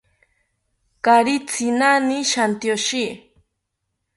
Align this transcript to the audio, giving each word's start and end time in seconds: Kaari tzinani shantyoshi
Kaari 1.03 1.35
tzinani 1.47 2.17
shantyoshi 2.31 3.03